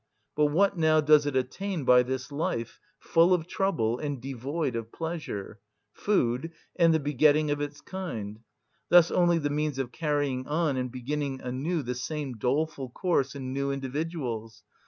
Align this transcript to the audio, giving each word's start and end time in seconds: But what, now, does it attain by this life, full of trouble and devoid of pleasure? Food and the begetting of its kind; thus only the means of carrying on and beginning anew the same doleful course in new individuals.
But 0.35 0.47
what, 0.47 0.75
now, 0.75 0.99
does 0.99 1.27
it 1.27 1.35
attain 1.35 1.83
by 1.85 2.01
this 2.01 2.31
life, 2.31 2.79
full 2.97 3.35
of 3.35 3.45
trouble 3.45 3.99
and 3.99 4.19
devoid 4.19 4.75
of 4.75 4.91
pleasure? 4.91 5.59
Food 5.93 6.53
and 6.75 6.91
the 6.91 6.99
begetting 6.99 7.51
of 7.51 7.61
its 7.61 7.81
kind; 7.81 8.39
thus 8.89 9.11
only 9.11 9.37
the 9.37 9.51
means 9.51 9.77
of 9.77 9.91
carrying 9.91 10.47
on 10.47 10.75
and 10.75 10.91
beginning 10.91 11.39
anew 11.41 11.83
the 11.83 11.93
same 11.93 12.33
doleful 12.33 12.89
course 12.89 13.35
in 13.35 13.53
new 13.53 13.71
individuals. 13.71 14.63